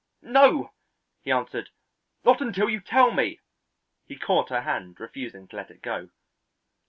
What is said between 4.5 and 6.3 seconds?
hand, refusing to let it go.